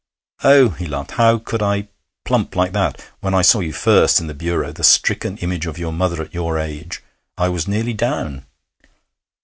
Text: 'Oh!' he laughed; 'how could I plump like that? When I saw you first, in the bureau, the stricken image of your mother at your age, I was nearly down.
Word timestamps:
'Oh!' 0.43 0.69
he 0.69 0.87
laughed; 0.87 1.11
'how 1.11 1.37
could 1.37 1.61
I 1.61 1.87
plump 2.25 2.55
like 2.55 2.71
that? 2.71 2.99
When 3.19 3.35
I 3.35 3.43
saw 3.43 3.59
you 3.59 3.71
first, 3.71 4.19
in 4.19 4.25
the 4.25 4.33
bureau, 4.33 4.71
the 4.71 4.83
stricken 4.83 5.37
image 5.37 5.67
of 5.67 5.77
your 5.77 5.93
mother 5.93 6.23
at 6.23 6.33
your 6.33 6.57
age, 6.57 7.03
I 7.37 7.49
was 7.49 7.67
nearly 7.67 7.93
down. 7.93 8.47